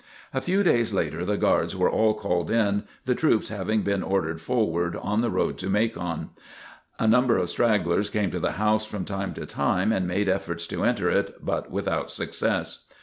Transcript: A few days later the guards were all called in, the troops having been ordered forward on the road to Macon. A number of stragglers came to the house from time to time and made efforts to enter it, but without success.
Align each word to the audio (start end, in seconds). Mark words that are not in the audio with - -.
A 0.33 0.41
few 0.41 0.63
days 0.63 0.93
later 0.95 1.23
the 1.23 1.37
guards 1.37 1.75
were 1.75 1.87
all 1.87 2.15
called 2.15 2.49
in, 2.49 2.85
the 3.05 3.13
troops 3.13 3.49
having 3.49 3.83
been 3.83 4.01
ordered 4.01 4.41
forward 4.41 4.95
on 4.95 5.21
the 5.21 5.29
road 5.29 5.59
to 5.59 5.69
Macon. 5.69 6.31
A 6.97 7.07
number 7.07 7.37
of 7.37 7.51
stragglers 7.51 8.09
came 8.09 8.31
to 8.31 8.39
the 8.39 8.53
house 8.53 8.83
from 8.83 9.05
time 9.05 9.31
to 9.35 9.45
time 9.45 9.91
and 9.91 10.07
made 10.07 10.27
efforts 10.27 10.65
to 10.69 10.83
enter 10.83 11.11
it, 11.11 11.45
but 11.45 11.69
without 11.69 12.09
success. 12.09 12.87